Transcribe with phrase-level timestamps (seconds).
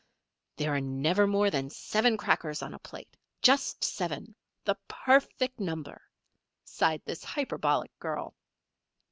[0.55, 4.35] "There are never more than seven crackers on a plate just seven,
[4.65, 6.01] the perfect number,"
[6.63, 8.33] sighed this hyperbolical girl.